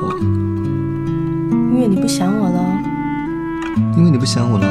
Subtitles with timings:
[0.00, 2.80] 因为你不想我了。
[3.96, 4.66] 因为你不想我了。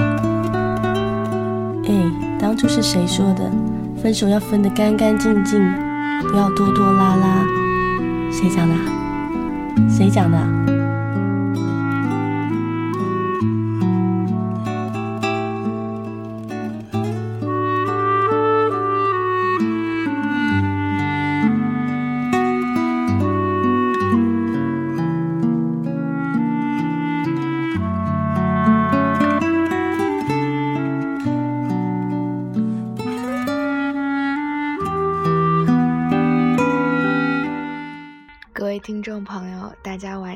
[1.85, 3.51] 哎，当初是谁说的？
[4.01, 5.59] 分手要分得干干净净，
[6.29, 7.45] 不要拖拖拉拉。
[8.31, 8.75] 谁讲的？
[9.89, 10.72] 谁讲的？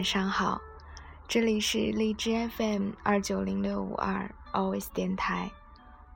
[0.08, 0.62] 上好，
[1.28, 5.52] 这里是荔枝 FM 二九零六五二 Always 电台，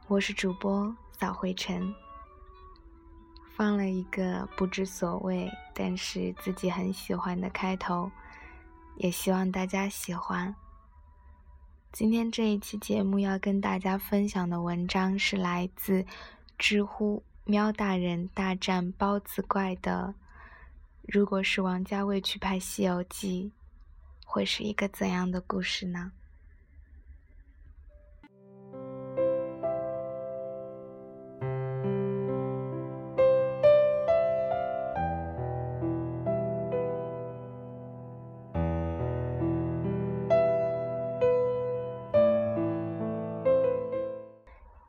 [0.08, 1.94] 我是主播扫灰尘。
[3.54, 8.10] 放了一个不知所谓，但是自己很喜欢的开头，
[8.96, 10.56] 也希望大家喜欢。
[11.92, 16.06] 今天这一期节目要跟大家分享的文章是来自
[16.58, 20.16] 知乎喵大人大战包子怪的。
[21.02, 23.52] 如果是王家卫去拍《西游记》，
[24.34, 26.14] 会是一个怎样的故事呢？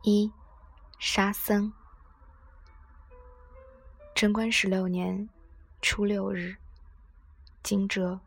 [0.05, 0.31] 一
[1.01, 1.73] 沙僧，
[4.15, 5.29] 贞观十六年。
[5.81, 6.55] 初六日，
[7.65, 8.21] 惊蛰。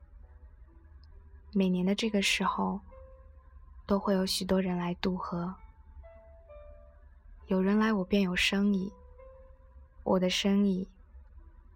[1.57, 2.81] 每年的这个时候，
[3.85, 5.55] 都会有许多人来渡河。
[7.47, 8.91] 有人来，我便有生意。
[10.03, 10.85] 我的生意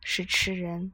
[0.01, 0.91] 是吃人。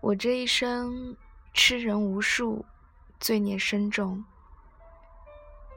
[0.00, 1.14] 我这一生
[1.52, 2.64] 吃人无数，
[3.20, 4.24] 罪孽深重。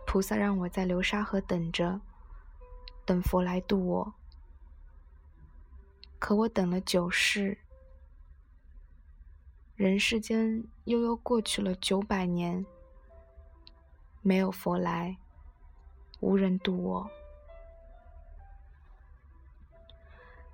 [0.07, 1.99] 菩萨让我在流沙河等着，
[3.03, 4.13] 等佛来渡我。
[6.17, 7.57] 可我等了九世，
[9.81, 12.63] 人世间悠悠过去了九百年，
[14.21, 15.17] 没有佛来，
[16.19, 17.09] 无人渡我。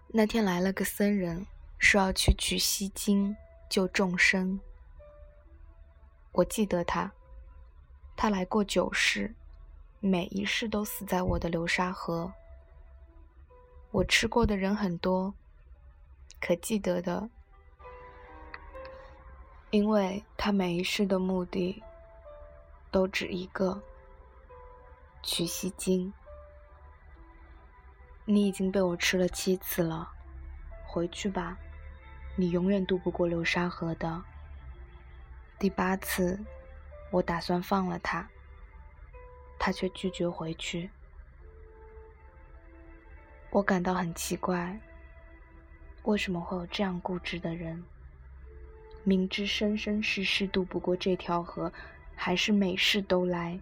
[0.08, 1.46] 那天来了个僧人，
[1.78, 3.36] 说要去取西经
[3.70, 4.58] 救众生。
[6.32, 7.12] 我记得他，
[8.16, 9.36] 他来过九世，
[10.00, 12.32] 每一世都死在我的流沙河。
[13.92, 15.34] 我吃过的人很多。
[16.40, 17.30] 可记得的，
[19.70, 21.84] 因为他每一世的目的
[22.90, 23.82] 都只一个：
[25.22, 26.14] 取西经。
[28.24, 30.10] 你已经被我吃了七次了，
[30.86, 31.58] 回去吧，
[32.36, 34.24] 你永远渡不过流沙河的。
[35.60, 36.40] 第八次，
[37.12, 38.30] 我打算放了他，
[39.60, 40.90] 他却拒绝回去。
[43.50, 44.80] 我感到很奇怪。
[46.04, 47.84] 为什么会有这样固执的人？
[49.08, 51.72] 明知生生世世渡不过这条河，
[52.14, 53.58] 还是每世都来。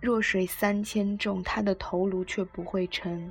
[0.00, 3.30] 弱水三千重，他的头颅却不会沉。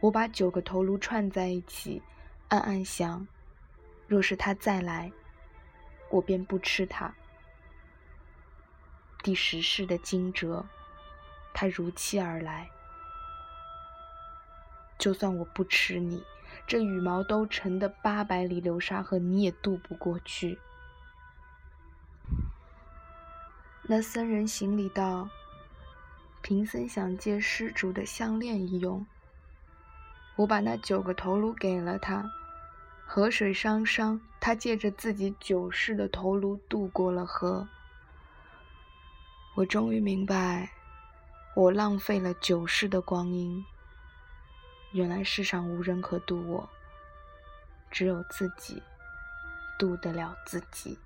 [0.00, 2.00] 我把九个头颅串在一起，
[2.48, 3.28] 暗暗想：
[4.06, 5.12] 若是他再来，
[6.08, 7.14] 我便不吃他。
[9.22, 10.64] 第十世的惊蛰，
[11.52, 12.66] 他如期而来。
[14.98, 16.24] 就算我不吃你。
[16.66, 20.58] 这羽毛都沉的八百里流沙河，你也渡不过去。
[23.82, 25.28] 那僧人行礼道
[26.40, 29.04] ：“贫僧想借施主的项链一用。”
[30.36, 32.24] 我把那九个头颅给了他。
[33.06, 37.68] 河水汤汤，他借着自己九世的头颅渡过了河。
[39.54, 40.72] 我终于明白，
[41.54, 43.64] 我浪费了九世的光阴。
[44.94, 46.70] 原来世上无人可渡我，
[47.90, 48.80] 只有自己
[49.76, 50.96] 渡得了自己。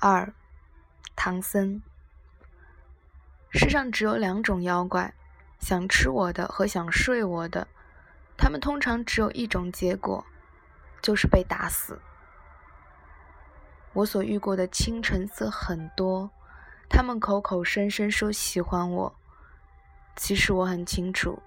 [0.00, 0.32] 二，
[1.14, 1.82] 唐僧。
[3.50, 5.14] 世上只有两种妖怪，
[5.58, 7.66] 想吃我的和想睡我的。
[8.36, 10.24] 他们通常只有一种结果，
[11.02, 11.98] 就是被打死。
[13.94, 16.30] 我所遇过的青橙色很多，
[16.88, 19.16] 他们口口声声说喜欢我，
[20.14, 21.42] 其实我很清楚，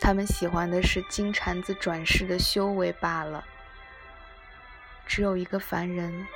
[0.00, 3.44] 他们喜欢的是金蝉子转世的修为罢了。
[5.06, 6.26] 只有一个凡人，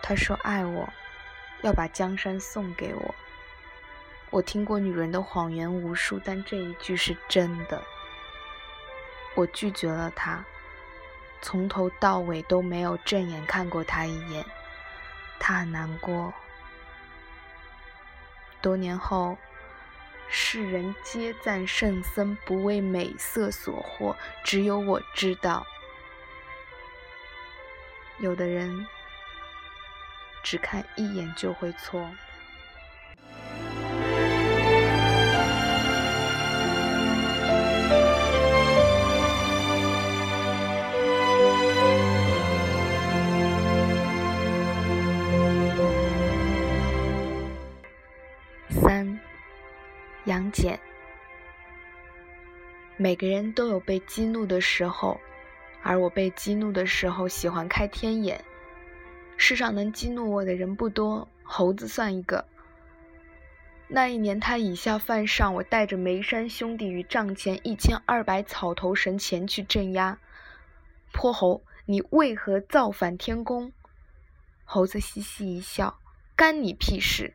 [0.00, 0.88] 他说爱我，
[1.62, 3.14] 要把江山送给我。
[4.30, 7.82] 我听过女人的谎言无数，但这一句是真的。
[9.34, 10.44] 我拒绝了他，
[11.40, 14.44] 从头到尾都没有正眼看过他一眼。
[15.40, 16.32] 他很难过。
[18.60, 19.38] 多年后，
[20.28, 24.14] 世人皆赞圣僧不为美色所惑，
[24.44, 25.64] 只有我知道。
[28.18, 28.86] 有的人
[30.42, 32.10] 只看一眼就会错。
[48.88, 49.20] 三，
[50.24, 50.80] 杨戬。
[52.96, 55.20] 每个人都有被激怒的时候。
[55.82, 58.42] 而我被激怒的时候，喜欢开天眼。
[59.36, 62.46] 世上能激怒我的人不多，猴子算一个。
[63.88, 70.18] 那一年，他以下犯上，我带着梅山兄弟与帐前一千二百草头神前去镇压。
[71.12, 73.70] 泼猴，你为何造反天宫？
[74.64, 75.98] 猴子嘻嘻一笑，
[76.34, 77.34] 干你屁事！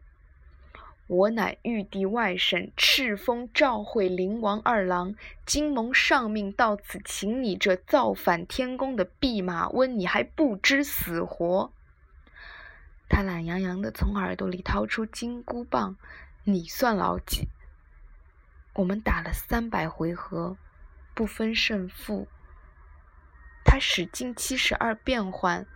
[1.07, 5.15] 我乃玉帝外甥赤峰召会灵王二郎，
[5.45, 11.71] 今蒙上命到此，请你这造反天宫的弼马温，你还不知死活？
[13.09, 15.97] 他懒洋洋地从耳朵里掏出金箍棒，
[16.45, 17.49] 你算老几？
[18.75, 20.57] 我们打了三百回合，
[21.13, 22.27] 不分胜负。
[23.65, 25.67] 他使尽七十二变换，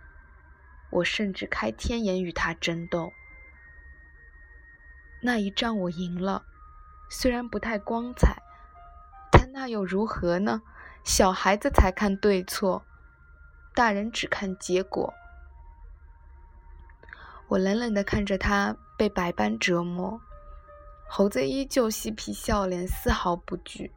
[0.90, 3.12] 我甚至开天眼与他争斗。
[5.20, 6.44] 那一仗我赢了，
[7.08, 8.42] 虽然不太光彩，
[9.32, 10.62] 但那又如何呢？
[11.04, 12.84] 小孩子才看对错，
[13.74, 15.14] 大人只看结果。
[17.48, 20.20] 我冷冷地看着他被百般折磨，
[21.08, 23.92] 猴子依旧嬉皮笑脸，丝毫不惧。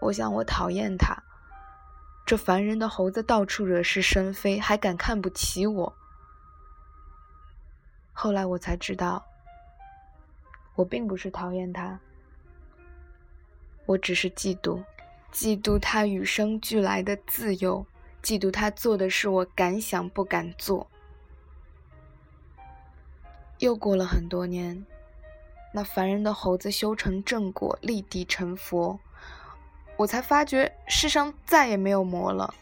[0.00, 1.22] 我想，我讨厌他，
[2.24, 5.98] 这烦人的猴子到处惹是生非，还敢看不起我。
[8.18, 9.22] 后来我才知道，
[10.74, 12.00] 我并不是讨厌他，
[13.84, 14.82] 我只是嫉妒，
[15.30, 17.84] 嫉妒他与生俱来的自由，
[18.22, 20.88] 嫉妒他做的事我敢想不敢做。
[23.58, 24.86] 又过了很多年，
[25.74, 28.98] 那烦人的猴子修成正果，立地成佛，
[29.98, 32.54] 我才发觉世上再也没有魔了。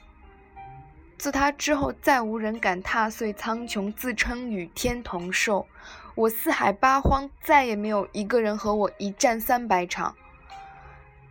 [1.25, 5.67] 自他之后，再无人敢踏碎苍穹，自称与天同寿。
[6.15, 10.15] 我四海八荒，再也没有一个人和我一战三百场。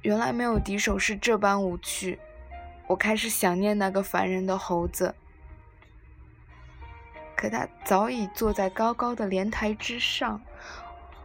[0.02, 2.18] 原来没有敌手是这般无趣。
[2.88, 5.14] 我开始想念那个烦人的猴子，
[7.36, 10.42] 可他早已坐在高高的莲台之上，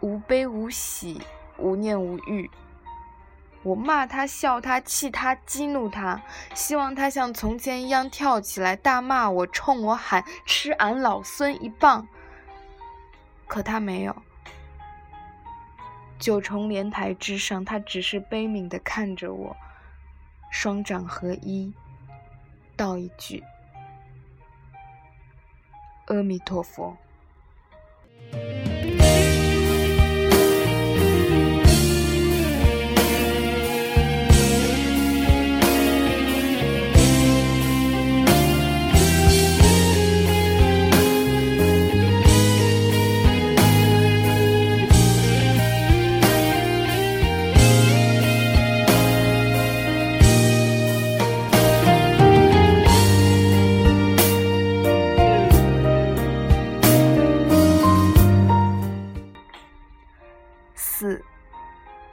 [0.00, 1.22] 无悲无喜，
[1.56, 2.50] 无念无欲。
[3.62, 6.22] 我骂他，笑他，气他，激怒他，
[6.54, 12.06] 希望他像从前一样跳起来大骂我，冲我喊吃俺老孙一棒。
[13.46, 14.14] 可他没有。
[16.18, 19.56] 九重莲台之上，他只是悲悯地看着我，
[20.50, 21.72] 双掌合一，
[22.76, 23.42] 道一句
[26.06, 26.96] ：“阿弥陀佛。”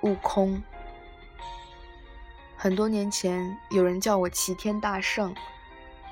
[0.06, 0.62] 悟空。
[2.56, 5.34] 很多年前，有人叫我齐天大圣；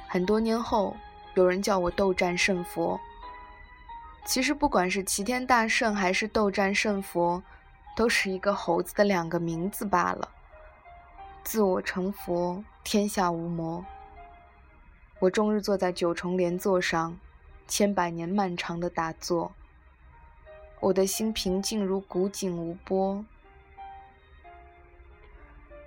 [0.07, 0.97] 很多年后，
[1.35, 2.99] 有人叫我斗战胜佛。
[4.25, 7.43] 其实，不管是齐天大圣还是斗战胜佛，
[7.95, 10.27] 都是一个猴子的两个名字罢了。
[11.43, 13.85] 自我成佛，天下无魔。
[15.19, 17.19] 我终日坐在九重莲座上，
[17.67, 19.51] 千百年漫长的打坐。
[20.79, 23.23] 我的心平静如古井无波。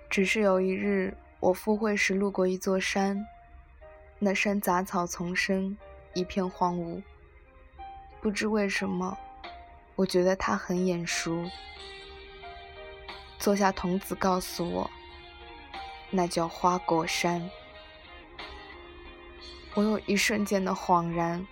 [0.09, 3.27] 只是有一日，我赴会时路过一座山，
[4.19, 5.77] 那山杂草丛生，
[6.15, 7.03] 一片荒芜。
[8.21, 9.17] 不知为什么，
[9.95, 11.45] 我觉得它很眼熟，
[13.39, 14.91] 坐下童子告诉我，
[16.11, 17.51] 那叫花果山。
[19.75, 21.47] 我有一瞬间的恍然，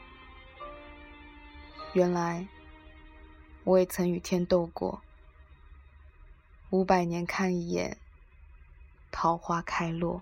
[1.93, 2.49] 原来
[3.65, 5.03] 我也曾与天斗过。
[6.71, 7.99] 五百年看一眼，
[9.15, 10.21] 桃花开落。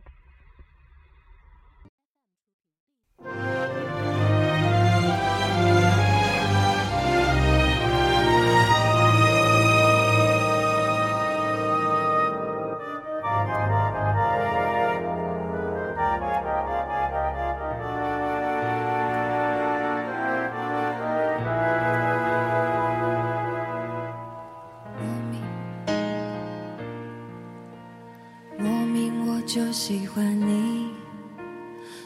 [29.73, 30.91] 喜欢你，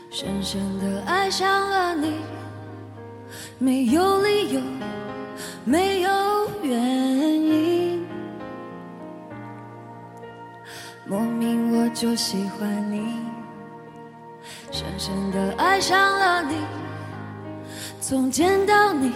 [0.08, 2.12] 深深的爱上了你，
[3.58, 4.60] 没有理由，
[5.64, 6.10] 没有
[6.62, 6.78] 原
[7.42, 8.06] 因，
[11.06, 13.16] 莫名我就喜欢你，
[14.70, 16.54] 深深的爱上了你，
[18.00, 19.10] 从见到你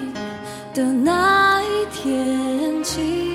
[0.74, 3.29] 的那一天起。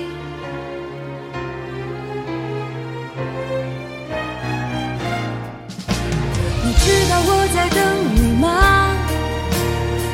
[6.86, 7.82] 你知道我在等
[8.14, 8.46] 你吗？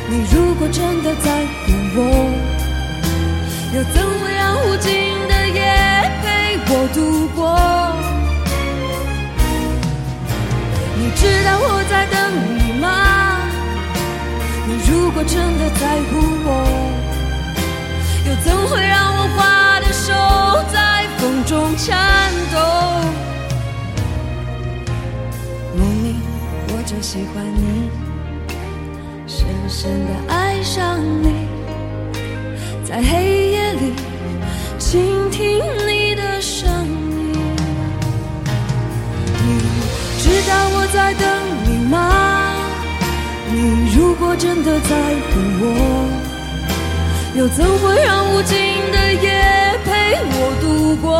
[0.09, 2.01] 你如果真的在乎我，
[3.75, 4.91] 又怎会让无尽
[5.27, 5.61] 的夜
[6.23, 7.39] 陪我度过？
[10.97, 12.17] 你知道我在等
[12.57, 13.37] 你吗？
[14.65, 16.49] 你如果真的在乎我，
[18.25, 19.22] 又怎会让我
[29.83, 31.45] 深深的爱上你，
[32.85, 33.93] 在黑夜里
[34.79, 37.35] 倾听你的声音。
[39.43, 39.59] 你
[40.19, 41.27] 知道我在等
[41.65, 42.55] 你吗？
[43.51, 44.95] 你如果真的在
[45.27, 45.65] 乎我，
[47.35, 48.55] 又怎会让无尽
[48.89, 51.19] 的夜陪我度过？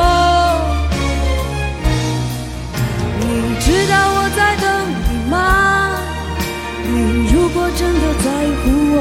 [3.19, 5.29] 你知道我在等你。
[5.29, 5.82] 吗？
[6.95, 8.29] 你如果真的在
[8.61, 8.97] 乎我，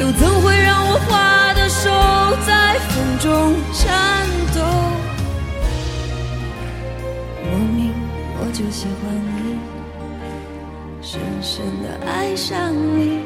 [0.00, 1.88] 又怎会让我花的手
[2.44, 4.60] 在风中颤抖？
[7.44, 7.94] 莫名
[8.40, 9.58] 我就喜欢你，
[11.00, 13.20] 深深的爱上你，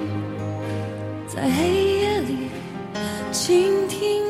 [1.26, 2.50] 在黑夜里
[3.32, 4.21] 倾听。